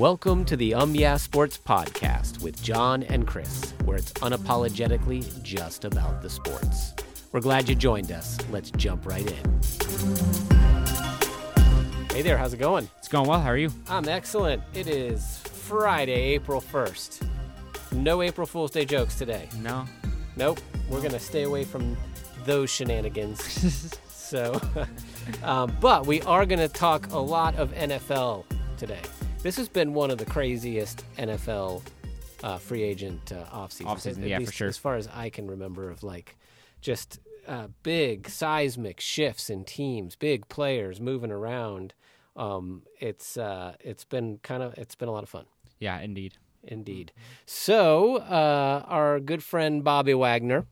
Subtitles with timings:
[0.00, 5.84] Welcome to the Um Yeah Sports Podcast with John and Chris, where it's unapologetically just
[5.84, 6.94] about the sports.
[7.32, 8.38] We're glad you joined us.
[8.50, 9.60] Let's jump right in.
[12.14, 12.88] Hey there, how's it going?
[12.96, 13.42] It's going well.
[13.42, 13.70] How are you?
[13.90, 14.62] I'm excellent.
[14.72, 17.28] It is Friday, April 1st.
[17.92, 19.50] No April Fool's Day jokes today.
[19.58, 19.84] No.
[20.34, 21.94] Nope, we're going to stay away from
[22.46, 23.98] those shenanigans.
[24.08, 24.58] so,
[25.42, 28.46] um, but we are going to talk a lot of NFL
[28.78, 29.02] today.
[29.42, 31.82] This has been one of the craziest NFL
[32.42, 33.46] uh, free agent uh.
[33.46, 34.68] Offseason, at yeah, for least sure.
[34.68, 36.36] As far as I can remember, of like
[36.82, 41.94] just uh, big seismic shifts in teams, big players moving around.
[42.36, 45.46] Um, it's uh, it's been kind of it's been a lot of fun.
[45.78, 46.36] Yeah, indeed.
[46.62, 47.10] Indeed.
[47.46, 50.66] So, uh, our good friend Bobby Wagner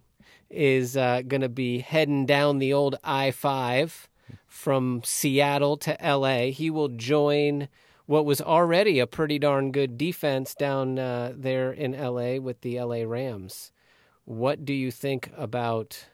[0.50, 4.10] is uh, going to be heading down the old I 5
[4.46, 6.50] from Seattle to LA.
[6.50, 7.68] He will join
[8.08, 12.80] what was already a pretty darn good defense down uh, there in LA with the
[12.80, 13.70] LA Rams.
[14.24, 16.06] What do you think about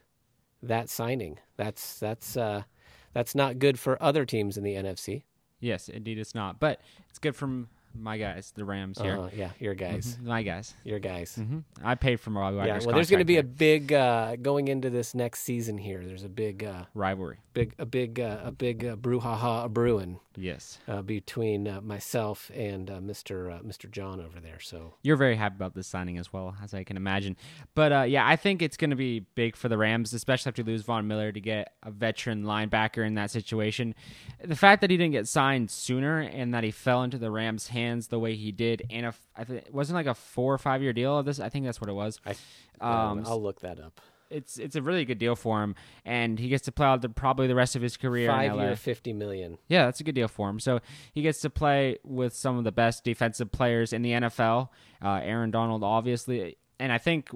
[0.61, 1.39] that signing?
[1.57, 2.65] That's that's uh,
[3.13, 5.23] that's not good for other teams in the NFC.
[5.61, 6.59] Yes, indeed, it's not.
[6.59, 9.17] But it's good from my guys, the Rams here.
[9.19, 10.75] Uh, yeah, your guys, Mhm, My guys.
[10.85, 11.35] your guys.
[11.37, 14.69] hmm I paid for Robbie Yeah, well, there's going to be a big uh, going
[14.69, 16.03] into this next season here.
[16.05, 17.39] There's a big, uh, rivalry.
[17.53, 20.79] big, a big, uh, a big uh, brouhaha brewing Yes.
[20.89, 23.55] uh, between uh, myself and uh, Mr.
[23.57, 23.89] Uh, Mr.
[23.89, 24.59] John over there.
[24.59, 27.37] So You're very happy about this signing as well, as I can imagine.
[27.77, 30.63] But uh, yeah, I think it's going to be big for the Rams, especially after
[30.63, 33.95] you lose Von Miller to get a veteran linebacker in that situation.
[34.43, 37.69] The fact that he didn't get signed sooner and that he fell into the Rams'
[37.69, 40.59] hands the way he did, and a, I think it wasn't like a four or
[40.59, 41.41] five year deal of this.
[41.41, 42.21] I think that's what it was.
[42.27, 42.35] I,
[42.81, 44.01] Um, I'll look that up.
[44.31, 45.75] it's it's a really good deal for him,
[46.05, 48.55] and he gets to play out the, probably the rest of his career in Five
[48.57, 48.63] LA.
[48.65, 49.59] year, fifty million.
[49.69, 50.59] Yeah, that's a good deal for him.
[50.61, 50.81] So
[51.13, 54.69] he gets to play with some of the best defensive players in the NFL.
[55.03, 57.31] Uh, Aaron Donald, obviously, and I think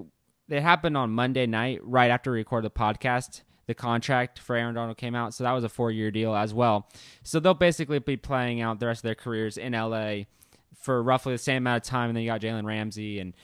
[0.49, 3.43] it happened on Monday night, right after we recorded the podcast.
[3.69, 6.89] The contract for Aaron Donald came out, so that was a four-year deal as well.
[7.21, 10.21] So they'll basically be playing out the rest of their careers in LA
[10.73, 12.09] for roughly the same amount of time.
[12.09, 13.35] And then you got Jalen Ramsey and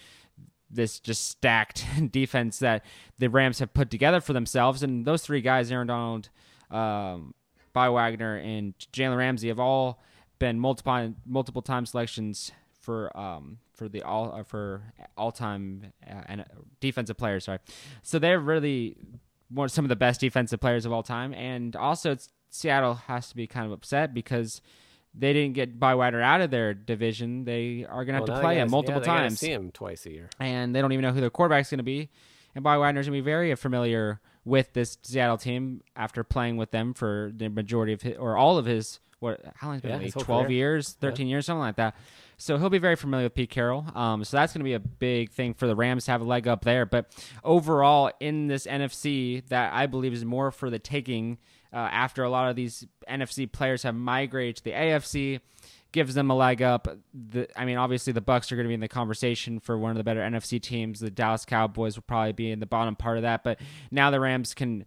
[0.68, 2.84] this just stacked defense that
[3.20, 4.82] the Rams have put together for themselves.
[4.82, 6.30] And those three guys, Aaron Donald,
[6.72, 7.36] um,
[7.74, 10.02] Bobby Wagner, and Jalen Ramsey, have all
[10.40, 14.82] been multiple multiple time selections for um for the all uh, for
[15.16, 16.46] all time uh, and
[16.80, 17.46] defensive players.
[17.46, 17.60] Sorry,
[18.02, 18.98] so they're really
[19.68, 21.34] some of the best defensive players of all time.
[21.34, 24.62] And also, it's, Seattle has to be kind of upset because.
[25.18, 27.46] They didn't get Bobby Wagner out of their division.
[27.46, 30.06] They are going to have Well, to play him multiple yeah, times See him twice
[30.06, 30.30] a year.
[30.42, 32.10] and they don't even know who their quarterback's going to be.
[32.54, 36.72] And Bobby is going to be very familiar with this Seattle team after playing with
[36.72, 39.84] them for the majority of his, or all of his, what, how long has it
[39.84, 39.90] been?
[39.92, 40.26] Yeah, in the his league?
[40.26, 40.58] whole 12 career.
[40.58, 41.96] years, 13 years, something like that.
[42.38, 43.86] So he'll be very familiar with Pete Carroll.
[43.96, 46.26] Um, so that's going to be a big thing for the Rams to have a
[46.26, 46.86] leg up there.
[46.86, 47.12] But
[47.44, 51.38] overall, in this NFC, that I believe is more for the taking
[51.74, 55.40] uh, after a lot of these NFC players have migrated to the AFC
[55.96, 56.90] gives them a leg up.
[57.14, 59.92] The, I mean, obviously the Bucks are going to be in the conversation for one
[59.92, 61.00] of the better NFC teams.
[61.00, 64.20] The Dallas Cowboys will probably be in the bottom part of that, but now the
[64.20, 64.86] Rams can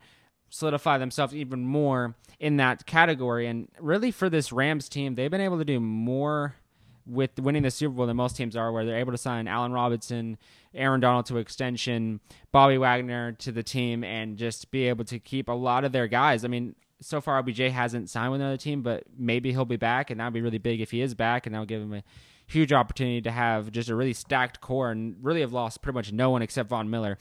[0.50, 3.46] solidify themselves even more in that category.
[3.46, 6.56] And really, for this Rams team, they've been able to do more
[7.08, 9.72] with winning the Super Bowl than most teams are, where they're able to sign Allen
[9.72, 10.36] Robinson,
[10.74, 12.20] Aaron Donald to extension,
[12.52, 16.06] Bobby Wagner to the team, and just be able to keep a lot of their
[16.06, 16.44] guys.
[16.44, 20.10] I mean, so far OBJ hasn't signed with another team, but maybe he'll be back,
[20.10, 21.94] and that would be really big if he is back, and that would give him
[21.94, 22.02] a
[22.46, 26.12] huge opportunity to have just a really stacked core and really have lost pretty much
[26.12, 27.18] no one except Von Miller,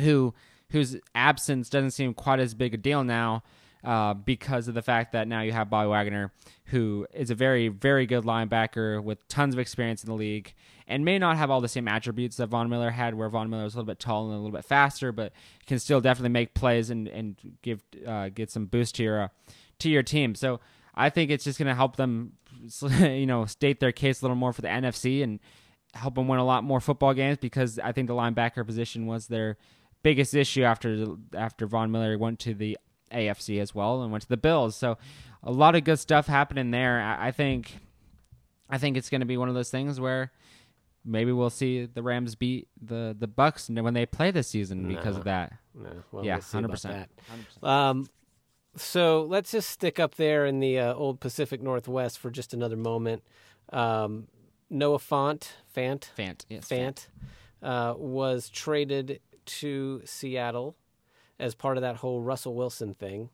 [0.00, 0.34] who
[0.70, 3.42] whose absence doesn't seem quite as big a deal now.
[3.86, 6.32] Uh, because of the fact that now you have Bobby Wagner,
[6.64, 10.54] who is a very, very good linebacker with tons of experience in the league,
[10.88, 13.62] and may not have all the same attributes that Von Miller had, where Von Miller
[13.62, 15.32] was a little bit taller and a little bit faster, but
[15.68, 19.28] can still definitely make plays and and give uh, get some boost to your uh,
[19.78, 20.34] to your team.
[20.34, 20.58] So
[20.96, 22.32] I think it's just going to help them,
[23.00, 25.38] you know, state their case a little more for the NFC and
[25.94, 29.28] help them win a lot more football games because I think the linebacker position was
[29.28, 29.58] their
[30.02, 32.76] biggest issue after after Von Miller went to the
[33.12, 34.76] AFC as well and went to the Bills.
[34.76, 34.98] So
[35.42, 37.00] a lot of good stuff happening there.
[37.00, 37.76] I, I think
[38.68, 40.32] I think it's going to be one of those things where
[41.04, 45.14] maybe we'll see the Rams beat the the Bucks when they play this season because
[45.14, 45.18] No.
[45.20, 45.52] of that.
[45.74, 46.82] No, well, yeah, we'll 100%.
[46.82, 47.10] that.
[47.62, 47.68] 100%.
[47.68, 48.08] Um,
[48.76, 52.76] so let's just stick up there in the uh, old Pacific Northwest for just another
[52.76, 53.22] moment.
[53.72, 54.28] Um,
[54.68, 57.06] Noah Fant, Fant, Fant, yes, Fant,
[57.62, 60.76] uh, was traded to Seattle
[61.38, 63.30] as part of that whole Russell Wilson thing.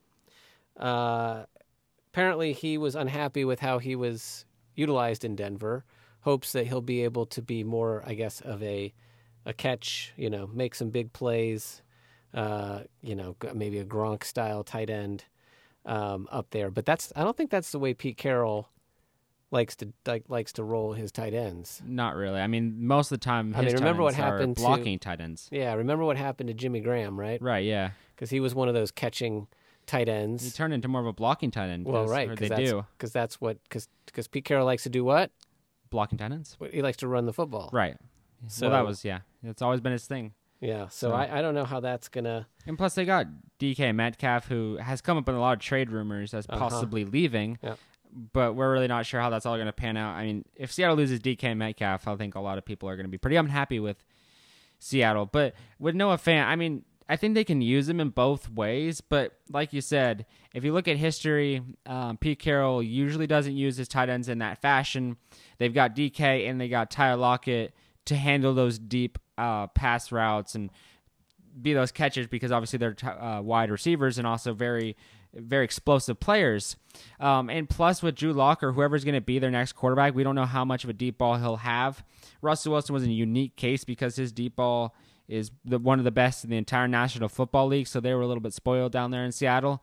[0.76, 1.44] Uh,
[2.12, 4.44] apparently, he was unhappy with how he was
[4.74, 5.84] utilized in Denver.
[6.20, 8.92] Hopes that he'll be able to be more, I guess, of a
[9.44, 10.12] a catch.
[10.16, 11.82] You know, make some big plays.
[12.32, 15.24] Uh, you know, maybe a Gronk style tight end
[15.84, 16.70] um, up there.
[16.70, 18.68] But that's I don't think that's the way Pete Carroll
[19.52, 21.80] likes to like, likes to roll his tight ends.
[21.86, 22.40] Not really.
[22.40, 25.20] I mean, most of the time, I mean, tight remember what happened to- blocking tight
[25.20, 25.48] ends.
[25.52, 27.40] Yeah, remember what happened to Jimmy Graham, right?
[27.40, 27.64] Right.
[27.64, 27.90] Yeah.
[28.16, 29.46] Because he was one of those catching
[29.86, 30.42] tight ends.
[30.44, 31.86] He turned into more of a blocking tight end.
[31.86, 34.88] Well, right, because they that's do because that's what because because Pete Carroll likes to
[34.90, 35.30] do what
[35.90, 36.56] blocking tight ends.
[36.72, 37.68] he likes to run the football.
[37.72, 37.96] Right.
[38.48, 39.20] So well, that was yeah.
[39.44, 40.32] It's always been his thing.
[40.60, 40.88] yeah.
[40.88, 42.46] So So- I, I don't know how that's gonna.
[42.66, 43.26] And plus, they got
[43.58, 46.58] DK Metcalf, who has come up in a lot of trade rumors as Uh-huh.
[46.60, 47.58] possibly leaving.
[47.62, 47.78] Yep.
[48.12, 50.14] But we're really not sure how that's all going to pan out.
[50.14, 53.06] I mean, if Seattle loses DK Metcalf, I think a lot of people are going
[53.06, 54.04] to be pretty unhappy with
[54.78, 55.26] Seattle.
[55.26, 59.00] But with Noah Fant, I mean, I think they can use him in both ways.
[59.00, 63.76] But like you said, if you look at history, um, Pete Carroll usually doesn't use
[63.76, 65.16] his tight ends in that fashion.
[65.58, 67.74] They've got DK and they got Tyler Lockett
[68.06, 70.70] to handle those deep uh, pass routes and
[71.60, 74.96] be those catchers because obviously they're t- uh, wide receivers and also very
[75.34, 76.76] very explosive players.
[77.18, 80.24] Um, and plus with Drew Lock or whoever's going to be their next quarterback, we
[80.24, 82.04] don't know how much of a deep ball he'll have.
[82.40, 84.94] Russell Wilson was a unique case because his deep ball
[85.28, 88.20] is the, one of the best in the entire National Football League, so they were
[88.20, 89.82] a little bit spoiled down there in Seattle.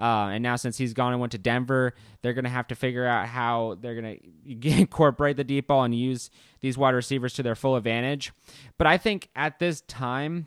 [0.00, 2.74] Uh, and now since he's gone and went to Denver, they're going to have to
[2.74, 4.18] figure out how they're going
[4.60, 6.30] to incorporate the deep ball and use
[6.60, 8.32] these wide receivers to their full advantage.
[8.76, 10.46] But I think at this time,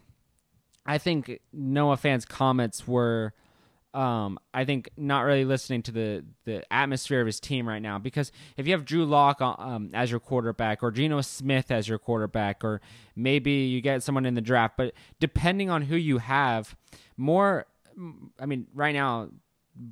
[0.86, 3.34] I think Noah Fant's comments were,
[3.94, 8.00] um, I think not really listening to the the atmosphere of his team right now.
[8.00, 12.00] Because if you have Drew Lock um, as your quarterback, or Geno Smith as your
[12.00, 12.82] quarterback, or
[13.16, 16.76] maybe you get someone in the draft, but depending on who you have,
[17.18, 17.66] more.
[18.40, 19.30] I mean, right now,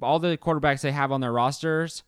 [0.02, 2.04] all the quarterbacks they have on their rosters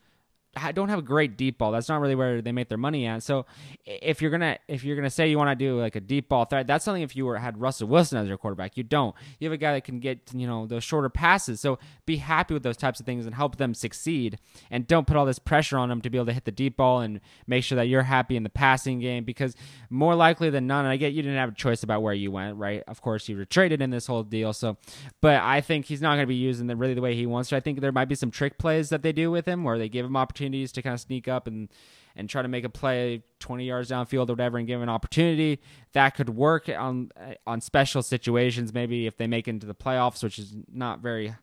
[0.73, 1.71] don't have a great deep ball.
[1.71, 3.23] That's not really where they make their money at.
[3.23, 3.45] So
[3.85, 6.45] if you're gonna if you're gonna say you want to do like a deep ball
[6.45, 7.03] threat, that's something.
[7.03, 9.15] If you were had Russell Wilson as your quarterback, you don't.
[9.39, 11.61] You have a guy that can get you know those shorter passes.
[11.61, 14.39] So be happy with those types of things and help them succeed.
[14.69, 16.77] And don't put all this pressure on them to be able to hit the deep
[16.77, 19.55] ball and make sure that you're happy in the passing game because
[19.89, 22.31] more likely than none, and I get you didn't have a choice about where you
[22.31, 22.83] went, right?
[22.87, 24.53] Of course, you were traded in this whole deal.
[24.53, 24.77] So,
[25.21, 27.55] but I think he's not to be using the really the way he wants to.
[27.55, 29.89] I think there might be some trick plays that they do with him where they
[29.89, 31.69] give him opportunities to kind of sneak up and
[32.15, 35.61] and try to make a play 20 yards downfield or whatever and give an opportunity
[35.93, 37.11] that could work on
[37.45, 41.33] on special situations maybe if they make it into the playoffs which is not very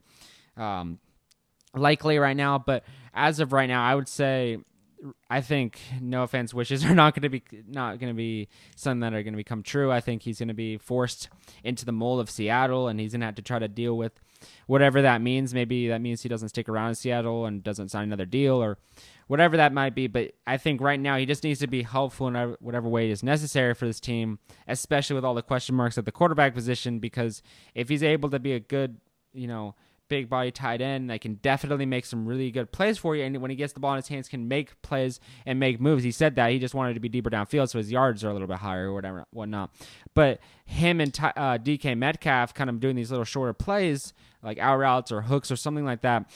[0.56, 0.98] um,
[1.74, 2.84] likely right now but
[3.14, 4.58] as of right now i would say
[5.30, 8.98] I think Noah Fant's wishes are not going to be not going to be something
[9.00, 9.92] that are going to become true.
[9.92, 11.28] I think he's going to be forced
[11.62, 14.20] into the mold of Seattle, and he's going to have to try to deal with
[14.66, 15.54] whatever that means.
[15.54, 18.78] Maybe that means he doesn't stick around in Seattle and doesn't sign another deal, or
[19.26, 20.06] whatever that might be.
[20.06, 23.22] But I think right now he just needs to be helpful in whatever way is
[23.22, 26.98] necessary for this team, especially with all the question marks at the quarterback position.
[26.98, 27.42] Because
[27.74, 29.00] if he's able to be a good,
[29.32, 29.74] you know
[30.08, 33.24] big body tight end that can definitely make some really good plays for you.
[33.24, 36.04] And when he gets the ball in his hands, can make plays and make moves.
[36.04, 38.32] He said that he just wanted to be deeper downfield, so his yards are a
[38.32, 39.70] little bit higher or whatever, whatnot.
[40.14, 44.12] But him and uh, DK Metcalf kind of doing these little shorter plays,
[44.42, 46.30] like out routes or hooks or something like that.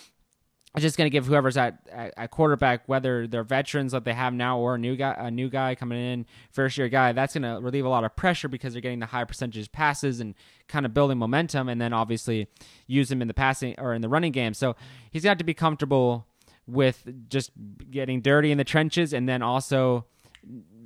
[0.74, 4.14] It's just going to give whoever's at, at, at, quarterback, whether they're veterans like they
[4.14, 7.34] have now or a new guy, a new guy coming in, first year guy, that's
[7.34, 10.34] going to relieve a lot of pressure because they're getting the high percentages passes and
[10.68, 12.48] kind of building momentum, and then obviously
[12.86, 14.54] use him in the passing or in the running game.
[14.54, 14.74] So
[15.10, 16.26] he's got to be comfortable
[16.66, 17.50] with just
[17.90, 20.06] getting dirty in the trenches, and then also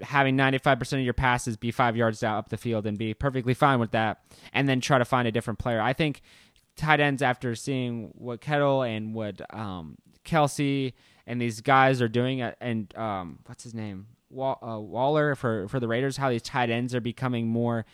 [0.02, 3.54] having 95% of your passes be five yards out up the field and be perfectly
[3.54, 4.20] fine with that,
[4.52, 5.80] and then try to find a different player.
[5.80, 6.22] I think
[6.76, 10.92] tight ends after seeing what Kittle and what um, Kelce
[11.26, 15.88] and these guys are doing, and um, what's his name, uh, Waller for for the
[15.88, 17.84] Raiders, how these tight ends are becoming more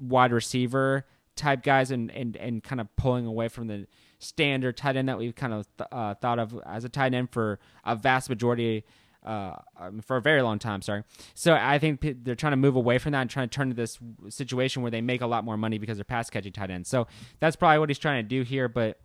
[0.00, 1.06] wide receiver
[1.36, 3.86] type guys, and and and kind of pulling away from the
[4.18, 7.30] standard tight end that we've kind of th- uh, thought of as a tight end
[7.30, 8.84] for a vast majority.
[9.24, 9.54] Uh,
[10.04, 10.82] for a very long time.
[10.82, 11.04] Sorry.
[11.34, 13.74] So I think they're trying to move away from that and trying to turn to
[13.74, 13.98] this
[14.28, 16.88] situation where they make a lot more money because they're pass catching tight ends.
[16.88, 17.06] So
[17.38, 18.68] that's probably what he's trying to do here.
[18.68, 18.98] But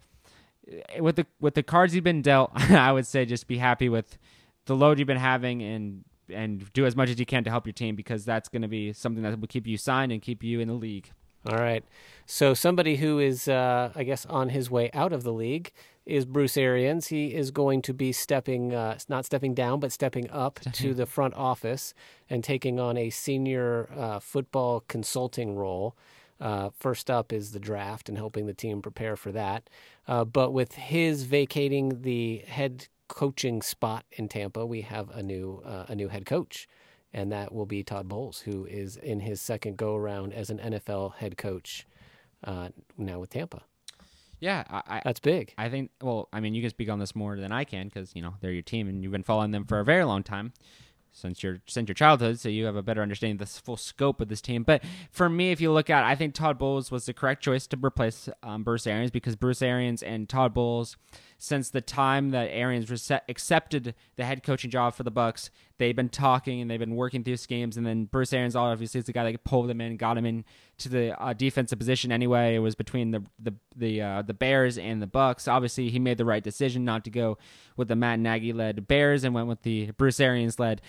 [0.99, 4.17] with the with the cards he's been dealt, I would say just be happy with
[4.65, 7.65] the load you've been having and and do as much as you can to help
[7.65, 10.43] your team because that's going to be something that will keep you signed and keep
[10.43, 11.11] you in the league.
[11.49, 11.85] All right.
[12.25, 15.71] So somebody who is, uh, I guess, on his way out of the league
[16.07, 17.07] is Bruce Arians.
[17.07, 21.05] He is going to be stepping, uh, not stepping down, but stepping up to the
[21.05, 21.93] front office
[22.29, 25.95] and taking on a senior uh, football consulting role.
[26.39, 29.69] Uh, first up is the draft and helping the team prepare for that.
[30.07, 35.61] Uh, but with his vacating the head coaching spot in Tampa, we have a new
[35.65, 36.67] uh, a new head coach,
[37.13, 40.59] and that will be Todd Bowles, who is in his second go around as an
[40.59, 41.87] NFL head coach
[42.43, 43.63] uh, now with Tampa.
[44.39, 45.53] Yeah, I, I, That's big.
[45.57, 45.91] I think.
[46.01, 48.35] Well, I mean, you can speak on this more than I can because you know
[48.39, 50.53] they're your team and you've been following them for a very long time
[51.17, 54.21] since your since your childhood, so you have a better understanding of the full scope
[54.21, 54.63] of this team.
[54.63, 57.65] But for me, if you look at, I think Todd Bowles was the correct choice
[57.67, 60.95] to replace um, Bruce Arians because Bruce Arians and Todd Bowles,
[61.37, 65.95] since the time that Arians rece- accepted the head coaching job for the Bucks, they've
[65.95, 67.77] been talking and they've been working through schemes.
[67.77, 70.45] And then Bruce Arians, obviously, is the guy that pulled him in, got him in
[70.79, 72.11] to the uh, defensive position.
[72.11, 75.47] Anyway, it was between the the the uh, the Bears and the Bucks.
[75.47, 77.37] Obviously, he made the right decision not to go
[77.75, 80.81] with the Matt Nagy led Bears and went with the Bruce Arians led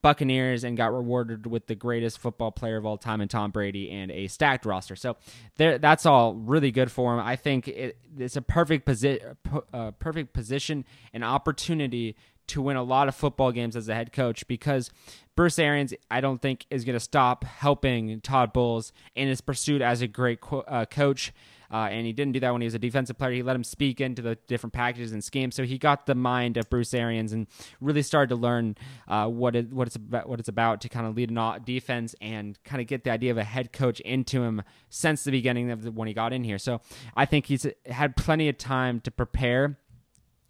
[0.00, 3.90] Buccaneers and got rewarded with the greatest football player of all time in Tom Brady
[3.90, 4.94] and a stacked roster.
[4.94, 5.16] So
[5.56, 7.20] there, that's all really good for him.
[7.20, 9.36] I think it, it's a perfect position,
[9.72, 12.16] uh, perfect position and opportunity
[12.48, 14.90] to win a lot of football games as a head coach because
[15.34, 19.80] Bruce Arians, I don't think, is going to stop helping Todd Bowles in his pursuit
[19.80, 21.32] as a great co- uh, coach.
[21.72, 23.32] Uh, and he didn't do that when he was a defensive player.
[23.32, 26.58] He let him speak into the different packages and schemes, so he got the mind
[26.58, 27.46] of Bruce Arians and
[27.80, 28.76] really started to learn
[29.08, 32.14] uh, what it, what it's about, what it's about to kind of lead a defense
[32.20, 35.70] and kind of get the idea of a head coach into him since the beginning
[35.70, 36.58] of the, when he got in here.
[36.58, 36.82] So
[37.16, 39.78] I think he's had plenty of time to prepare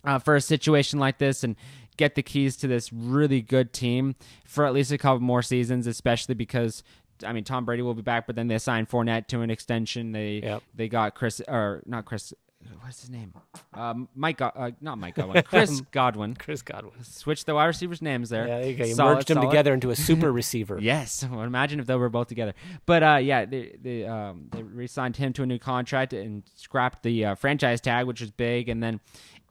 [0.04, 1.56] uh, for a situation like this and
[1.96, 4.14] get the keys to this really good team
[4.46, 6.82] for at least a couple more seasons, especially because
[7.24, 10.10] I mean, Tom Brady will be back, but then they signed Fournette to an extension.
[10.12, 10.62] They Yep.
[10.74, 12.32] they got Chris or not Chris.
[12.80, 13.34] What's his name?
[13.74, 15.42] Um, Mike, uh, not Mike Godwin.
[15.46, 16.34] Chris Godwin.
[16.36, 16.92] Chris Godwin.
[17.02, 18.46] Switch the wide receivers' names there.
[18.46, 18.84] Yeah, you go.
[18.84, 19.48] You Solid, merged them solid.
[19.50, 20.78] together into a super receiver.
[20.80, 22.54] Yes, well, imagine if they were both together.
[22.86, 27.02] But uh, yeah, they they, um, they re-signed him to a new contract and scrapped
[27.02, 28.68] the uh, franchise tag, which is big.
[28.68, 29.00] And then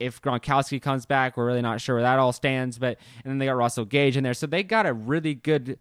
[0.02, 2.78] if Gronkowski comes back, we're really not sure where that all stands.
[2.78, 5.80] But and then they got Russell Gage in there, so they got a really good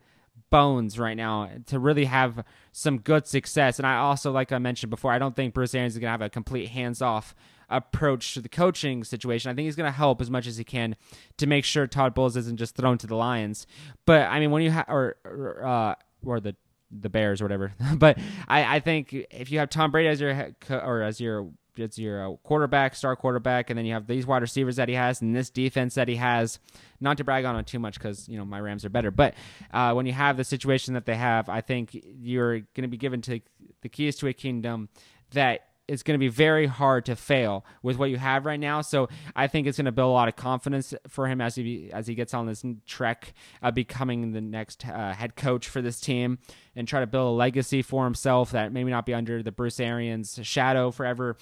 [0.50, 3.78] bones right now to really have some good success.
[3.78, 6.12] And I also, like I mentioned before, I don't think Bruce Arians is going to
[6.12, 7.34] have a complete hands-off
[7.68, 9.50] approach to the coaching situation.
[9.50, 10.96] I think he's going to help as much as he can
[11.38, 13.66] to make sure Todd Bowles isn't just thrown to the lions.
[14.06, 16.56] But I mean, when you have or or, uh, or the
[16.90, 17.72] the Bears or whatever.
[17.96, 21.48] but I, I think if you have Tom Brady as your or as your
[21.80, 24.94] as your uh, quarterback, star quarterback, and then you have these wide receivers that he
[24.94, 26.58] has and this defense that he has.
[27.00, 29.34] Not to brag on it too much because you know my Rams are better, but
[29.72, 32.98] uh, when you have the situation that they have, I think you're going to be
[32.98, 33.40] given to
[33.82, 34.88] the keys to a kingdom
[35.32, 38.80] that it's going to be very hard to fail with what you have right now.
[38.80, 41.90] So I think it's going to build a lot of confidence for him as he
[41.92, 45.98] as he gets on this trek of becoming the next uh, head coach for this
[46.00, 46.38] team
[46.76, 49.80] and try to build a legacy for himself that maybe not be under the Bruce
[49.80, 51.36] Arians shadow forever.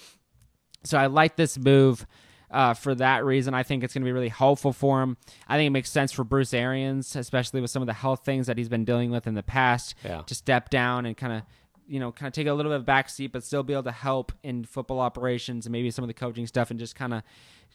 [0.83, 2.05] So I like this move.
[2.51, 5.17] Uh, for that reason, I think it's going to be really helpful for him.
[5.47, 8.47] I think it makes sense for Bruce Arians, especially with some of the health things
[8.47, 10.23] that he's been dealing with in the past, Yeah.
[10.23, 11.43] to step down and kind of
[11.89, 13.91] you know, kind of take a little bit of backseat, but still be able to
[13.91, 17.23] help in football operations and maybe some of the coaching stuff, and just kind of,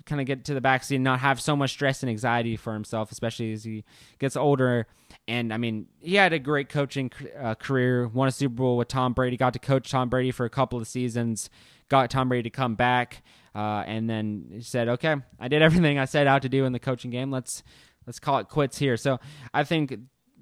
[0.07, 2.73] kind of get to the backseat and not have so much stress and anxiety for
[2.73, 3.83] himself, especially as he
[4.21, 4.87] gets older.
[5.27, 8.07] And I mean, he had a great coaching uh, career.
[8.07, 9.37] Won a Super Bowl with Tom Brady.
[9.37, 11.51] Got to coach Tom Brady for a couple of seasons.
[11.89, 13.23] Got Tom Brady to come back,
[13.55, 16.73] uh, and then he said, "Okay, I did everything I set out to do in
[16.73, 17.31] the coaching game.
[17.31, 17.63] Let's
[18.07, 19.19] let's call it quits here." So
[19.53, 19.95] I think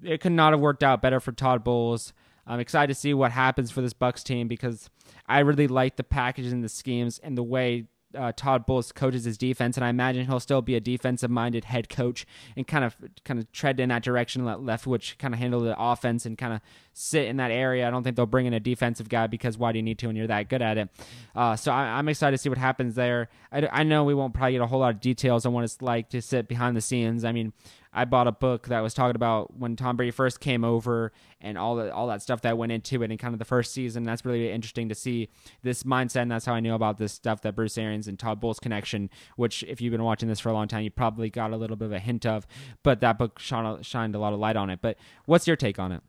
[0.03, 2.13] it could not have worked out better for Todd Bowles.
[2.45, 4.89] I'm excited to see what happens for this Bucks team because
[5.27, 9.25] I really like the packages and the schemes and the way uh, Todd Bowles coaches
[9.25, 12.95] his defense, and I imagine he'll still be a defensive-minded head coach and kind of
[13.23, 14.45] kind of tread in that direction.
[14.45, 16.61] Let Leftwich kind of handle the offense and kind of
[16.93, 17.87] sit in that area.
[17.87, 20.07] I don't think they'll bring in a defensive guy because why do you need to
[20.07, 20.89] when you're that good at it?
[21.35, 23.29] Uh, so I, I'm excited to see what happens there.
[23.51, 25.81] I, I know we won't probably get a whole lot of details on what it's
[25.81, 27.25] like to sit behind the scenes.
[27.25, 27.53] I mean,
[27.93, 31.57] I bought a book that was talking about when Tom Brady first came over and
[31.57, 34.03] all the all that stuff that went into it and kind of the first season.
[34.03, 35.29] That's really interesting to see
[35.61, 38.39] this mindset, and that's how I knew about this stuff that Bruce Arians and Todd
[38.39, 39.09] Bowles connection.
[39.35, 41.75] Which, if you've been watching this for a long time, you probably got a little
[41.75, 42.47] bit of a hint of.
[42.81, 44.79] But that book shone, shined a lot of light on it.
[44.81, 46.01] But what's your take on it?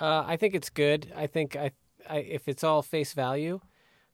[0.00, 1.12] Uh, I think it's good.
[1.16, 1.72] I think I,
[2.08, 3.60] I if it's all face value,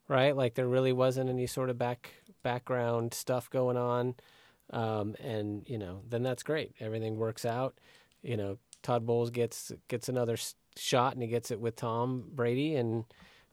[0.06, 0.36] right?
[0.36, 2.10] Like there really wasn't any sort of back
[2.42, 4.14] background stuff going on,
[4.70, 6.72] um, and you know, then that's great.
[6.80, 7.74] Everything works out.
[8.22, 10.36] You know, Todd Bowles gets gets another
[10.76, 13.04] shot, and he gets it with Tom Brady, and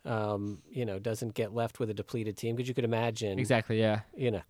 [0.05, 3.79] um, you know, doesn't get left with a depleted team because you could imagine, Exactly.
[3.79, 4.01] Yeah.
[4.15, 4.41] you know,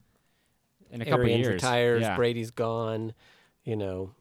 [0.91, 1.47] In a couple years.
[1.47, 2.15] retires, yeah.
[2.17, 3.13] Brady's gone,
[3.63, 4.11] you know,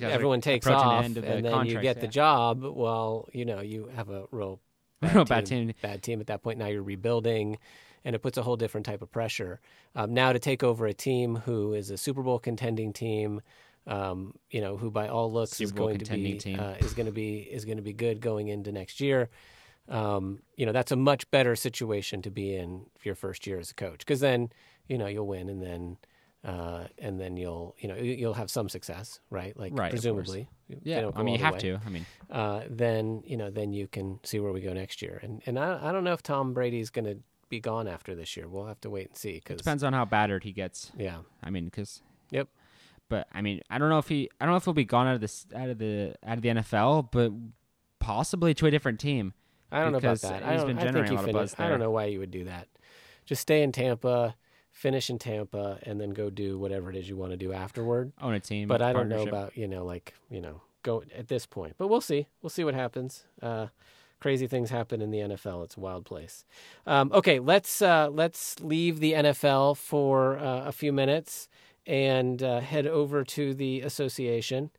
[0.00, 2.62] everyone takes the off, end of the and then you get the job.
[2.64, 4.60] Well, you know, you have a real
[5.02, 5.72] Real bad team.
[5.82, 6.58] bad team at that point.
[6.58, 7.58] Now you're rebuilding,
[8.04, 9.60] and it puts a whole different type of pressure.
[9.94, 13.40] Um, now to take over a team who is a Super Bowl contending team,
[13.86, 16.94] um, you know, who by all looks Super is Bowl going to be uh, is
[16.94, 19.28] going to be is going to be good going into next year.
[19.88, 23.58] Um, you know, that's a much better situation to be in for your first year
[23.58, 24.50] as a coach because then
[24.88, 25.96] you know you'll win and then
[26.44, 29.56] uh, and then you'll you know you- you'll have some success, right?
[29.58, 30.48] Like Right, presumably,
[30.84, 31.80] Yeah, I mean, you have way to.
[31.84, 35.18] I mean, uh, then you know then you can see where we go next year.
[35.22, 37.18] And and I, I don't know if Tom Brady's going to
[37.52, 38.48] be gone after this year.
[38.48, 39.34] We'll have to wait and see.
[39.34, 40.90] Because it depends on how battered he gets.
[40.96, 42.48] yeah, I mean, because Yep.
[43.10, 45.06] But I mean, I don't know if he, I don't know if he'll be gone
[45.06, 47.30] out of this, out of the, out of the NFL, but
[47.98, 49.34] possibly to a different team.
[49.70, 50.42] I don't know about that.
[50.42, 50.68] I he's don't.
[50.68, 51.56] been I think generating he a lot of finished.
[51.58, 52.68] buzz I don't know why you would do that.
[53.26, 54.34] Just stay in Tampa,
[54.70, 58.12] finish in Tampa, and then go do whatever it is you want to do afterward.
[58.20, 61.28] Own a team, But I don't know about you know like you know go at
[61.28, 61.74] this point.
[61.76, 62.28] But we'll see.
[62.40, 63.24] We'll see what happens.
[63.42, 63.66] Uh,
[64.22, 65.64] crazy things happen in the NFL.
[65.64, 66.44] It's a wild place.
[66.86, 71.48] Um, okay, let's uh, let's leave the NFL for uh, a few minutes
[71.86, 74.70] and uh, head over to the association.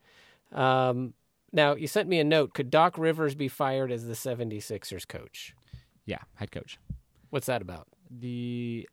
[0.51, 1.13] Um,
[1.51, 2.53] now, you sent me a note.
[2.53, 5.53] Could Doc Rivers be fired as the 76ers coach?
[6.05, 6.79] Yeah, head coach.
[7.29, 7.87] What's that about?
[8.09, 8.87] The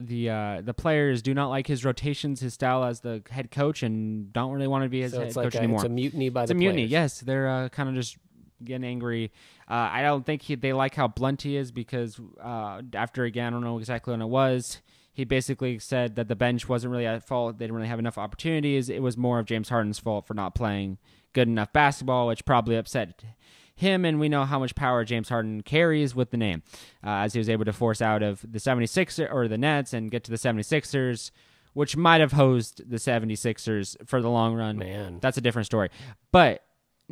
[0.00, 3.82] the uh, the players do not like his rotations, his style as the head coach,
[3.82, 5.76] and don't really want to be his so head it's coach a, anymore.
[5.78, 6.82] it's a mutiny by It's the a mutiny.
[6.82, 6.90] players.
[6.90, 8.16] Yes, they're uh, kind of just
[8.62, 9.32] getting angry.
[9.68, 13.48] Uh, I don't think he, they like how blunt he is because uh, after again,
[13.48, 14.80] I don't know exactly when it was.
[15.12, 17.58] He basically said that the bench wasn't really at fault.
[17.58, 18.88] They didn't really have enough opportunities.
[18.88, 20.98] It was more of James Harden's fault for not playing
[21.32, 23.22] good enough basketball, which probably upset
[23.76, 24.04] him.
[24.04, 26.62] And we know how much power James Harden carries with the name,
[27.04, 30.10] uh, as he was able to force out of the 76ers or the Nets and
[30.10, 31.30] get to the 76ers,
[31.74, 34.78] which might have hosed the 76ers for the long run.
[34.78, 35.18] Man.
[35.20, 35.90] That's a different story.
[36.32, 36.64] But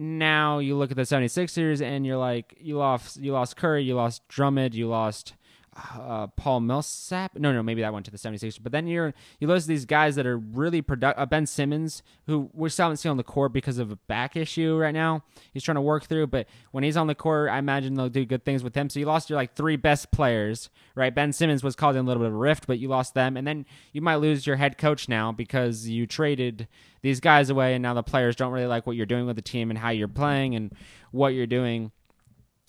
[0.02, 3.94] now you look at the 76ers and you're like, you lost, you lost Curry, you
[3.94, 5.34] lost Drummond, you lost
[5.74, 7.36] uh, Paul Millsap.
[7.38, 8.58] No, no, maybe that went to the 76ers.
[8.62, 11.20] But then you're you lose these guys that are really productive.
[11.20, 14.36] Uh, ben Simmons, who we still haven't seen on the court because of a back
[14.36, 15.24] issue right now.
[15.52, 18.24] He's trying to work through, but when he's on the court, I imagine they'll do
[18.26, 18.90] good things with him.
[18.90, 21.14] So you lost your like three best players, right?
[21.14, 23.46] Ben Simmons was causing a little bit of a rift, but you lost them, and
[23.46, 26.68] then you might lose your head coach now because you traded
[27.00, 29.42] these guys away, and now the players don't really like what you're doing with the
[29.42, 30.74] team and how you're playing and
[31.10, 31.92] what you're doing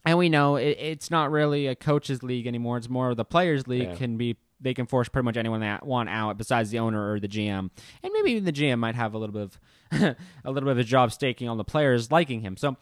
[0.05, 2.77] and we know it, it's not really a coaches league anymore.
[2.77, 3.89] It's more of the players league.
[3.89, 3.95] Yeah.
[3.95, 7.19] Can be they can force pretty much anyone they want out besides the owner or
[7.19, 7.69] the GM,
[8.01, 9.59] and maybe even the GM might have a little bit of
[10.45, 12.57] a little bit of a job staking on the players liking him.
[12.57, 12.77] So,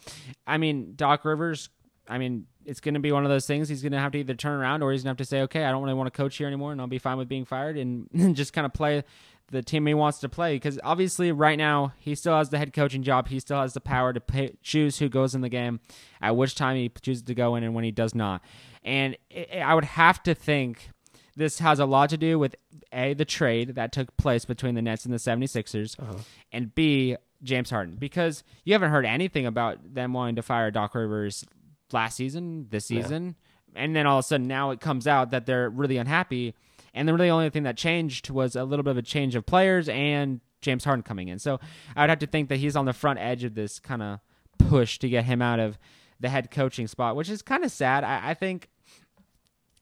[0.46, 1.70] I mean, Doc Rivers.
[2.08, 3.70] I mean, it's going to be one of those things.
[3.70, 5.42] He's going to have to either turn around or he's going to have to say,
[5.44, 7.46] okay, I don't really want to coach here anymore, and I'll be fine with being
[7.46, 9.04] fired and just kind of play
[9.52, 10.56] the team he wants to play.
[10.56, 13.28] Because obviously, right now, he still has the head coaching job.
[13.28, 15.80] He still has the power to pay, choose who goes in the game,
[16.22, 18.42] at which time he chooses to go in, and when he does not.
[18.84, 20.90] And i I would have to think
[21.36, 22.56] this has a lot to do with
[22.92, 26.18] A, the trade that took place between the Nets and the 76ers, uh-huh.
[26.52, 27.96] and B, James Harden.
[27.96, 31.46] Because you haven't heard anything about them wanting to fire Doc Rivers
[31.94, 33.36] last season, this season.
[33.76, 36.56] And then all of a sudden now it comes out that they're really unhappy.
[36.94, 39.46] And the really only thing that changed was a little bit of a change of
[39.46, 41.40] players and James Harden coming in.
[41.40, 41.60] So
[41.96, 44.20] I would have to think that he's on the front edge of this kind of
[44.58, 45.78] push to get him out of
[46.20, 48.04] the head coaching spot, which is kind of sad.
[48.04, 48.70] I, I think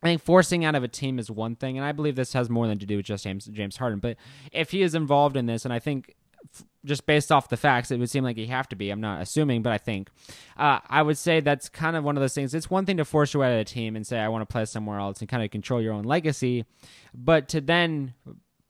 [0.02, 2.50] I think forcing out of a team is one thing, and I believe this has
[2.50, 4.00] more than to do with just James James Harden.
[4.00, 4.18] But
[4.52, 6.16] if he is involved in this, and I think
[6.86, 8.90] just based off the facts, it would seem like he have to be.
[8.90, 10.10] I'm not assuming, but I think
[10.58, 12.54] uh, I would say that's kind of one of those things.
[12.54, 14.52] It's one thing to force you out of a team and say I want to
[14.52, 16.66] play somewhere else and kind of control your own legacy,
[17.14, 18.14] but to then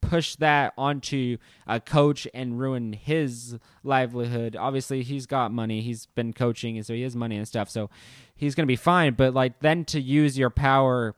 [0.01, 1.37] push that onto
[1.67, 4.55] a coach and ruin his livelihood.
[4.55, 5.81] Obviously, he's got money.
[5.81, 7.69] He's been coaching, and so he has money and stuff.
[7.69, 7.89] So
[8.35, 9.13] he's going to be fine.
[9.13, 11.15] But like then to use your power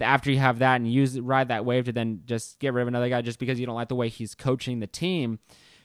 [0.00, 2.88] after you have that and use ride that wave to then just get rid of
[2.88, 5.38] another guy just because you don't like the way he's coaching the team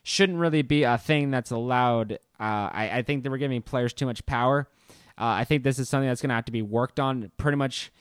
[0.03, 2.13] shouldn't really be a thing that's allowed.
[2.39, 4.67] Uh, I, I think that we're giving players too much power.
[5.17, 7.57] Uh, I think this is something that's going to have to be worked on pretty
[7.57, 7.91] much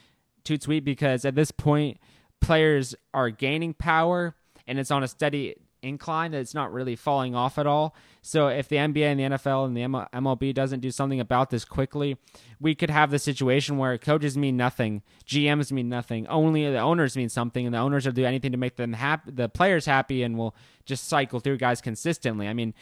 [0.45, 1.99] toot sweet because at this point,
[2.41, 7.35] players are gaining power and it's on a steady incline that it's not really falling
[7.35, 7.95] off at all.
[8.23, 11.65] So if the NBA and the NFL and the MLB doesn't do something about this
[11.65, 12.17] quickly,
[12.61, 17.17] we could have the situation where coaches mean nothing, GMs mean nothing, only the owners
[17.17, 20.23] mean something, and the owners will do anything to make them happy, the players happy,
[20.23, 22.49] and will just cycle through guys consistently.
[22.49, 22.75] I mean,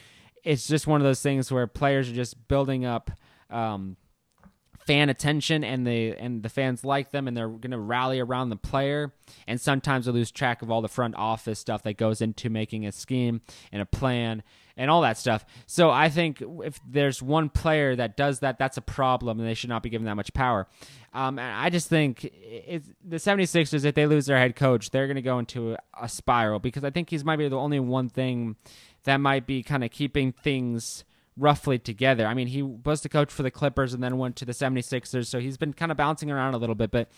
[0.43, 3.11] it's just one of those things where players are just building up.
[3.49, 3.97] Um,
[4.87, 8.49] fan attention and the and the fans like them and they're going to rally around
[8.49, 9.13] the player
[9.45, 12.85] and sometimes they lose track of all the front office stuff that goes into making
[12.85, 14.41] a scheme and a plan
[14.77, 15.43] and all that stuff.
[15.65, 19.55] So I think if there's one player that does that, that's a problem, and they
[19.55, 20.67] should not be given that much power.
[21.13, 25.15] Um, and I just think the 76ers, if they lose their head coach, they're going
[25.15, 28.55] to go into a spiral because I think he's might be the only one thing
[29.05, 31.03] that might be kind of keeping things
[31.37, 32.25] roughly together.
[32.25, 35.27] I mean, he was the coach for the Clippers and then went to the 76ers,
[35.27, 37.09] so he's been kind of bouncing around a little bit, but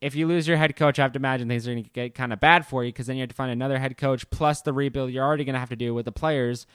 [0.00, 2.14] if you lose your head coach, I have to imagine things are going to get
[2.14, 4.62] kind of bad for you because then you have to find another head coach plus
[4.62, 6.66] the rebuild you're already going to have to do with the players.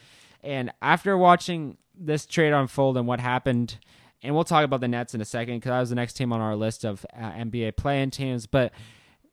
[0.42, 3.78] And after watching this trade unfold and what happened,
[4.22, 6.34] and we'll talk about the Nets in a second because that was the next team
[6.34, 8.46] on our list of uh, NBA playing teams.
[8.46, 8.74] But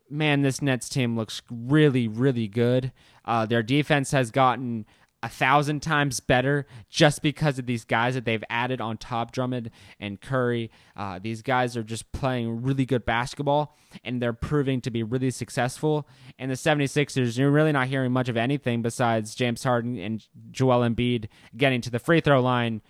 [0.09, 2.93] man, this Nets team looks really, really good.
[3.25, 4.87] Uh, their defense has gotten
[5.23, 9.71] a thousand times better just because of these guys that they've added on top Drummond
[9.99, 10.71] and Curry.
[10.97, 15.31] Uh, these guys are just playing really good basketball and they're proving to be really
[15.31, 16.09] successful.
[16.39, 20.89] And the 76ers, you're really not hearing much of anything besides James Harden and Joel
[20.89, 22.81] Embiid getting to the free throw line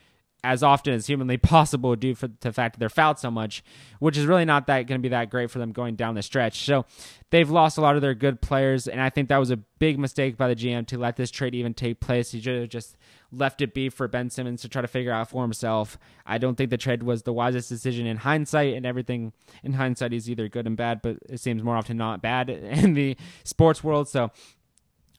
[0.43, 3.63] as often as humanly possible due for the fact that they're fouled so much,
[3.99, 6.23] which is really not that going to be that great for them going down the
[6.23, 6.65] stretch.
[6.65, 6.87] So
[7.31, 9.99] they've lost a lot of their good players, and I think that was a big
[9.99, 12.33] mistake by the GM to let this trade even take place.
[12.33, 12.97] He should have just
[13.33, 15.99] left it be for Ben Simmons to try to figure out for himself.
[16.27, 20.13] I don't think the trade was the wisest decision in hindsight, and everything in hindsight
[20.13, 23.85] is either good and bad, but it seems more often not bad in the sports
[23.85, 24.09] world.
[24.09, 24.31] So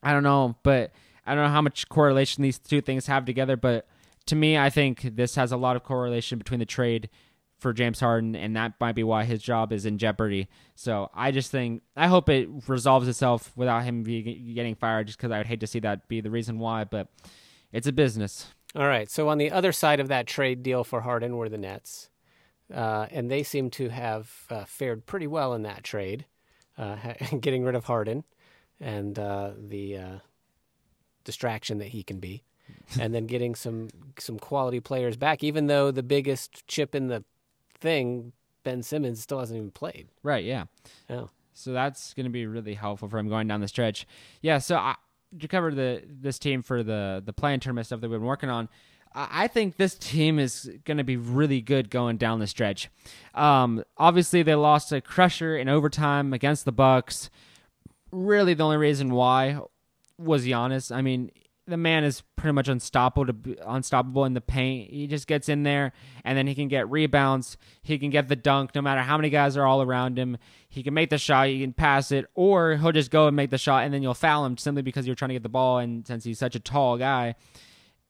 [0.02, 0.92] I don't know, but
[1.24, 3.86] I don't know how much correlation these two things have together, but
[4.32, 7.10] to me, I think this has a lot of correlation between the trade
[7.58, 10.48] for James Harden, and that might be why his job is in jeopardy.
[10.74, 15.32] So I just think I hope it resolves itself without him getting fired, just because
[15.32, 16.84] I would hate to see that be the reason why.
[16.84, 17.08] But
[17.72, 18.46] it's a business.
[18.74, 19.10] All right.
[19.10, 22.08] So on the other side of that trade deal for Harden were the Nets,
[22.72, 26.24] uh, and they seem to have uh, fared pretty well in that trade,
[26.78, 26.96] uh,
[27.38, 28.24] getting rid of Harden
[28.80, 30.18] and uh, the uh,
[31.22, 32.44] distraction that he can be
[33.00, 35.42] and then getting some some quality players back.
[35.42, 37.24] Even though the biggest chip in the
[37.78, 38.32] thing,
[38.64, 40.08] Ben Simmons, still hasn't even played.
[40.22, 40.44] Right.
[40.44, 40.64] Yeah.
[41.08, 41.26] Yeah.
[41.54, 44.06] So that's going to be really helpful for him going down the stretch.
[44.40, 44.58] Yeah.
[44.58, 44.96] So I,
[45.38, 48.50] to cover the this team for the the play-in tournament stuff that we've been working
[48.50, 48.68] on.
[49.14, 52.88] I think this team is going to be really good going down the stretch.
[53.34, 57.28] Um, obviously, they lost a crusher in overtime against the Bucks.
[58.10, 59.58] Really, the only reason why
[60.16, 60.94] was Giannis.
[60.94, 61.30] I mean,
[61.66, 64.90] the man is pretty much unstoppable unstoppable in the paint.
[64.90, 65.92] He just gets in there
[66.24, 67.56] and then he can get rebounds.
[67.82, 70.38] He can get the dunk no matter how many guys are all around him.
[70.68, 73.50] He can make the shot, he can pass it, or he'll just go and make
[73.50, 75.78] the shot and then you'll foul him simply because you're trying to get the ball
[75.78, 77.36] and since he's such a tall guy,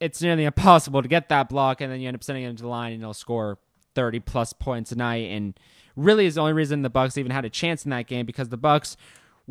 [0.01, 2.63] it's nearly impossible to get that block and then you end up sending him to
[2.63, 3.59] the line and he'll score
[3.95, 5.59] 30 plus points a night and
[5.95, 8.49] really is the only reason the Bucks even had a chance in that game because
[8.49, 8.97] the Bucks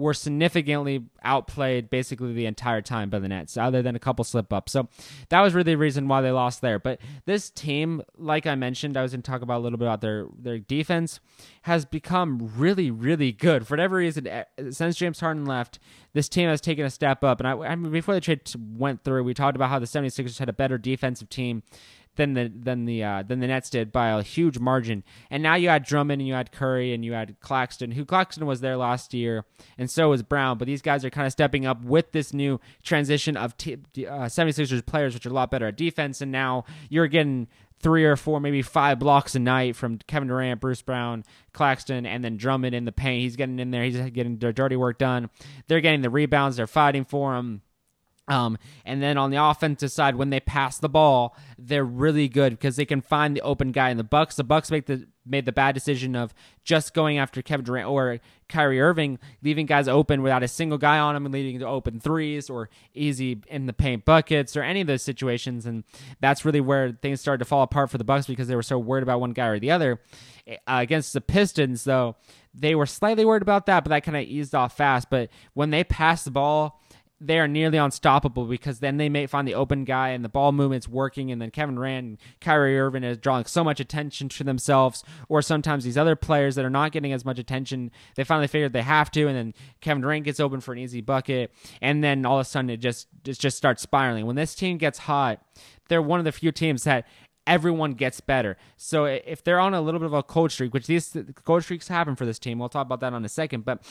[0.02, 4.52] were significantly outplayed basically the entire time by the Nets, other than a couple slip
[4.52, 4.72] ups.
[4.72, 4.90] So
[5.30, 6.80] that was really the reason why they lost there.
[6.80, 9.86] But this team, like I mentioned, I was going to talk about a little bit
[9.86, 11.20] about their their defense,
[11.64, 13.68] has become really, really good.
[13.68, 15.80] For whatever reason, eh, since James Harden left,
[16.14, 17.40] this team has taken a step up.
[17.40, 18.42] And I, I mean, before the trade
[18.76, 21.64] went through, we talked about how the 76ers had a better defensive team
[22.16, 25.04] than the than the uh, than the Nets did by a huge margin.
[25.30, 28.46] And now you had Drummond and you had Curry and you had Claxton, who Claxton
[28.46, 29.46] was there last year,
[29.78, 30.58] and so was Brown.
[30.58, 34.26] But these guys are kind of stepping up with this new transition of t- uh,
[34.26, 36.22] 76ers players, which are a lot better at defense.
[36.22, 37.48] And now you're getting
[37.82, 42.24] three or four, maybe five blocks a night from Kevin Durant, Bruce Brown, Claxton, and
[42.24, 43.22] then Drummond in the paint.
[43.22, 43.84] He's getting in there.
[43.84, 45.30] He's getting their dirty work done.
[45.68, 46.58] They're getting the rebounds.
[46.58, 47.62] They're fighting for him.
[48.28, 52.54] Um, and then on the offensive side, when they pass the ball, they're really good
[52.54, 54.36] because they can find the open guy in the Bucks.
[54.36, 58.20] The Bucks make the made the bad decision of just going after Kevin Durant or
[58.50, 62.00] Kyrie Irving, leaving guys open without a single guy on them and leading to open
[62.00, 65.66] threes or easy in the paint buckets or any of those situations.
[65.66, 65.84] And
[66.20, 68.80] that's really where things started to fall apart for the Bucks because they were so
[68.80, 70.02] worried about one guy or the other.
[70.48, 72.16] Uh, against the Pistons, though,
[72.54, 75.10] they were slightly worried about that, but that kind of eased off fast.
[75.10, 76.81] But when they passed the ball
[77.24, 80.52] they are nearly unstoppable because then they may find the open guy and the ball
[80.52, 84.44] movement's working, and then Kevin Durant and Kyrie Irving is drawing so much attention to
[84.44, 88.48] themselves, or sometimes these other players that are not getting as much attention, they finally
[88.48, 92.04] figured they have to, and then Kevin Durant gets open for an easy bucket, and
[92.04, 94.26] then all of a sudden it just it just starts spiraling.
[94.26, 95.46] When this team gets hot,
[95.90, 97.08] they're one of the few teams that
[97.46, 98.58] everyone gets better.
[98.78, 101.88] So if they're on a little bit of a cold streak, which these cold streaks
[101.88, 103.84] happen for this team, we'll talk about that in a second, but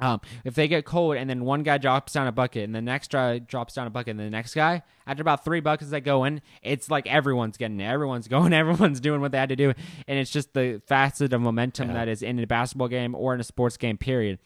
[0.00, 2.80] Um, if they get cold and then one guy drops down a bucket and the
[2.80, 6.02] next guy drops down a bucket and the next guy, after about three buckets that
[6.02, 7.84] go in, it's like everyone's getting it.
[7.86, 9.72] Everyone's going, everyone's doing what they had to do.
[10.06, 11.94] And it's just the facet of momentum Yeah.
[11.94, 14.38] that is in a basketball game or in a sports game, period.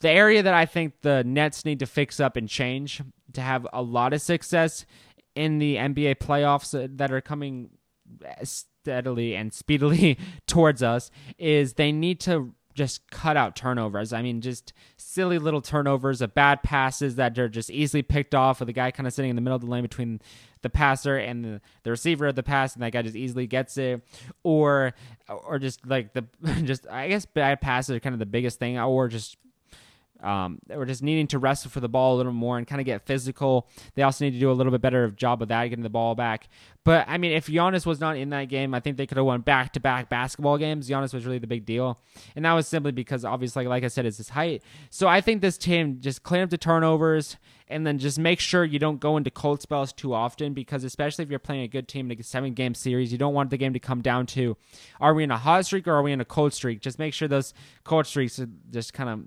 [0.00, 3.00] The area that I think the Nets need to fix up and change
[3.34, 4.84] to have a lot of success
[5.36, 7.70] in the NBA playoffs that are coming
[8.42, 14.12] steadily and speedily towards us is they need to just cut out turnovers.
[14.12, 18.60] I mean, just silly little turnovers of bad passes that are just easily picked off
[18.60, 20.22] with a guy kind of sitting in the middle of the lane between
[20.62, 23.76] the passer and the, the receiver of the pass, and that guy just easily gets
[23.76, 24.02] it,
[24.44, 24.94] or
[25.28, 26.24] or just like the
[26.62, 29.36] just I guess bad passes are kind of the biggest thing, or just
[30.22, 32.84] um, we're just needing to wrestle for the ball a little more and kind of
[32.84, 33.68] get physical.
[33.94, 35.88] They also need to do a little bit better of job of that, getting the
[35.88, 36.48] ball back.
[36.84, 39.26] But I mean, if Giannis was not in that game, I think they could have
[39.26, 40.88] won back to back basketball games.
[40.88, 42.00] Giannis was really the big deal,
[42.34, 44.62] and that was simply because obviously, like I said, it's his height.
[44.90, 47.36] So I think this team just clean up the turnovers
[47.68, 51.22] and then just make sure you don't go into cold spells too often because especially
[51.22, 53.58] if you're playing a good team in a seven game series, you don't want the
[53.58, 54.56] game to come down to
[55.00, 56.80] are we in a hot streak or are we in a cold streak?
[56.80, 57.52] Just make sure those
[57.84, 59.20] cold streaks are just kind of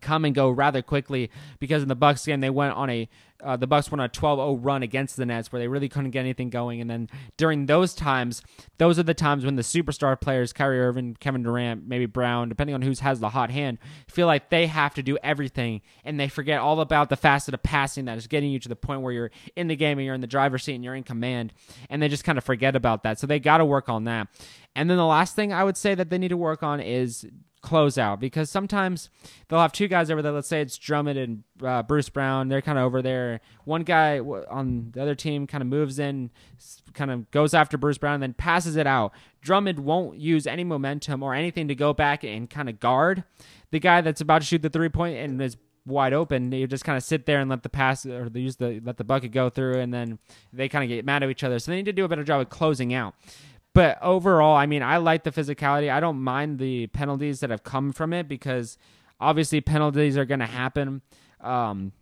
[0.00, 3.08] come and go rather quickly because in the Bucks game they went on a
[3.42, 6.12] uh, the Bucks went on a 12-0 run against the Nets where they really couldn't
[6.12, 8.42] get anything going and then during those times
[8.78, 12.74] those are the times when the superstar players Kyrie Irving, Kevin Durant, maybe Brown, depending
[12.74, 13.78] on who has the hot hand,
[14.08, 17.62] feel like they have to do everything and they forget all about the facet of
[17.62, 20.14] passing that is getting you to the point where you're in the game and you're
[20.14, 21.52] in the driver's seat and you're in command
[21.90, 23.18] and they just kind of forget about that.
[23.18, 24.28] So they got to work on that.
[24.76, 27.26] And then the last thing I would say that they need to work on is
[27.64, 29.08] close out because sometimes
[29.48, 30.32] they'll have two guys over there.
[30.32, 32.48] Let's say it's Drummond and uh, Bruce Brown.
[32.48, 33.40] They're kind of over there.
[33.64, 36.30] One guy on the other team kind of moves in,
[36.92, 39.12] kind of goes after Bruce Brown, and then passes it out.
[39.40, 43.24] Drummond won't use any momentum or anything to go back and kind of guard
[43.70, 46.52] the guy that's about to shoot the three point and is wide open.
[46.52, 49.04] You just kind of sit there and let the pass or use the let the
[49.04, 50.18] bucket go through, and then
[50.52, 51.58] they kind of get mad at each other.
[51.58, 53.14] So they need to do a better job of closing out.
[53.74, 55.90] But overall, I mean, I like the physicality.
[55.92, 58.78] I don't mind the penalties that have come from it because
[59.20, 61.02] obviously penalties are going to happen.
[61.40, 61.92] Um,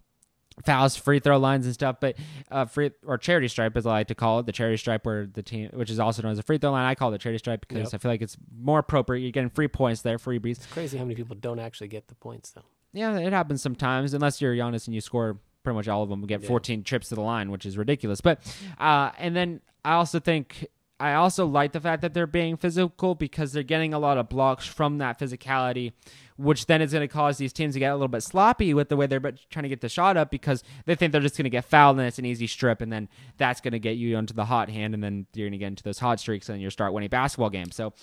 [0.66, 1.96] fouls, free throw lines, and stuff.
[1.98, 2.16] But
[2.50, 5.26] uh, free or charity stripe, as I like to call it, the charity stripe where
[5.26, 7.18] the team, which is also known as a free throw line, I call it the
[7.18, 7.94] charity stripe because Yep.
[7.94, 9.22] I feel like it's more appropriate.
[9.22, 10.56] You're getting free points there, freebies.
[10.58, 12.62] It's crazy how many people don't actually get the points though.
[12.92, 16.20] Yeah, it happens sometimes, unless you're Giannis and you score pretty much all of them.
[16.20, 16.48] We get Yeah.
[16.48, 18.20] 14 trips to the line, which is ridiculous.
[18.20, 18.40] But
[18.78, 20.66] uh, and then I also think
[21.02, 24.28] I also like the fact that they're being physical because they're getting a lot of
[24.28, 25.94] blocks from that physicality,
[26.36, 28.88] which then is going to cause these teams to get a little bit sloppy with
[28.88, 29.18] the way they're
[29.50, 31.98] trying to get the shot up because they think they're just going to get fouled
[31.98, 34.70] and it's an easy strip, and then that's going to get you onto the hot
[34.70, 37.08] hand, and then you're going to get into those hot streaks and you'll start winning
[37.08, 37.74] basketball games.
[37.74, 37.94] So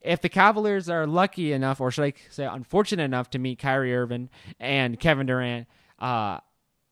[0.00, 3.94] if the Cavaliers are lucky enough, or should I say unfortunate enough, to meet Kyrie
[3.94, 5.68] Irving and Kevin Durant,
[6.00, 6.40] uh,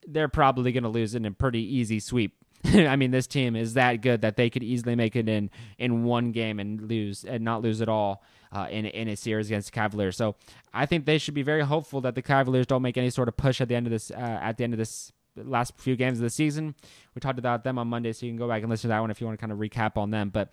[0.06, 2.36] they're probably going to lose in a pretty easy sweep.
[2.74, 6.04] I mean, this team is that good that they could easily make it in in
[6.04, 9.68] one game and lose and not lose at all uh, in in a series against
[9.68, 10.16] the Cavaliers.
[10.16, 10.36] So
[10.72, 13.36] I think they should be very hopeful that the Cavaliers don't make any sort of
[13.36, 16.18] push at the end of this uh, at the end of this last few games
[16.18, 16.74] of the season.
[17.14, 19.00] We talked about them on Monday, so you can go back and listen to that
[19.00, 20.30] one if you want to kind of recap on them.
[20.30, 20.52] But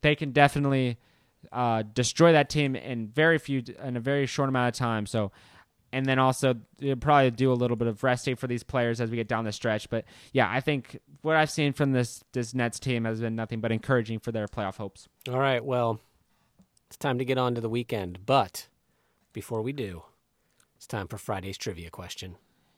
[0.00, 0.98] they can definitely
[1.50, 5.06] uh, destroy that team in very few in a very short amount of time.
[5.06, 5.32] So
[5.92, 6.54] and then also
[7.00, 9.52] probably do a little bit of resting for these players as we get down the
[9.52, 9.90] stretch.
[9.90, 13.60] But yeah, I think what I've seen from this this Nets team has been nothing
[13.60, 15.08] but encouraging for their playoff hopes.
[15.28, 16.00] All right, well,
[16.86, 18.20] it's time to get on to the weekend.
[18.26, 18.68] But
[19.32, 20.02] before we do,
[20.76, 22.36] it's time for Friday's trivia question.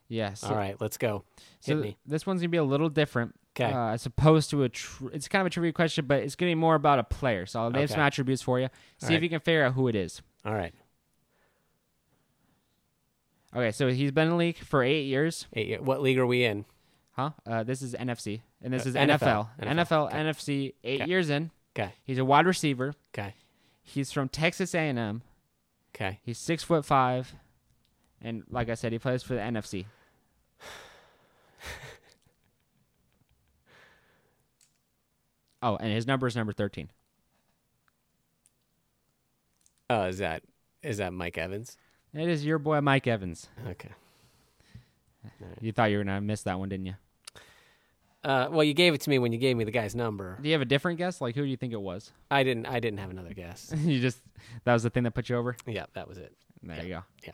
[0.08, 0.44] Yes.
[0.44, 1.24] All right, let's go.
[1.60, 1.96] So me.
[2.06, 3.34] this one's gonna be a little different.
[3.54, 3.72] 'Kay.
[3.72, 6.50] Uh, as opposed to a, tr- it's kind of a trivia question, but it's gonna
[6.50, 7.46] be more about a player.
[7.46, 7.92] So I'll name Okay.
[7.92, 8.68] some attributes for you.
[8.98, 9.22] See if right.
[9.22, 10.22] you can figure out who it is.
[10.44, 10.74] All right,
[13.54, 15.46] Okay, so he's been in the league for eight years.
[15.52, 16.64] Eight year- what league are we in?
[17.12, 17.30] Huh?
[17.46, 19.50] Uh, this is NFC, and this Uh, is NFL.
[19.60, 19.86] NFL.
[19.86, 20.16] NFL, Okay.
[20.18, 20.74] NFC.
[20.82, 21.10] Eight Okay.
[21.10, 21.50] years in.
[21.76, 22.94] Okay, He's a wide receiver.
[23.12, 23.34] okay,
[23.82, 25.22] He's from Texas A&M.
[25.94, 26.18] okay.
[26.22, 27.34] He's six foot five,
[28.20, 29.86] and like I said, he plays for the NFC.
[35.62, 36.90] oh, and his number is number thirteen.
[39.90, 40.42] Oh, is that
[40.82, 41.76] is that Mike Evans?
[42.14, 43.48] It is your boy Mike Evans.
[43.68, 43.90] Okay.
[45.60, 46.94] You thought you were gonna miss that one, didn't you?
[48.22, 50.38] Uh, well, you gave it to me when you gave me the guy's number.
[50.40, 51.20] Do you have a different guess?
[51.20, 52.12] Like who do you think it was?
[52.30, 52.66] I didn't.
[52.66, 53.72] I didn't have another guess.
[53.78, 54.18] you just
[54.64, 55.56] that was the thing that put you over.
[55.66, 56.32] yeah, that was it.
[56.62, 57.02] There you go.
[57.24, 57.32] Yeah.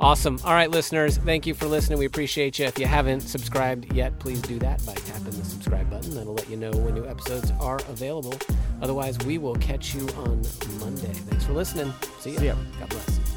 [0.00, 0.40] Awesome.
[0.44, 1.98] All right, listeners, thank you for listening.
[1.98, 2.66] We appreciate you.
[2.66, 6.14] If you haven't subscribed yet, please do that by tapping the subscribe button.
[6.14, 8.34] That'll let you know when new episodes are available.
[8.80, 10.42] Otherwise, we will catch you on
[10.80, 11.12] Monday.
[11.12, 11.92] Thanks for listening.
[12.18, 12.40] See ya.
[12.40, 12.54] See ya.
[12.80, 13.31] God bless.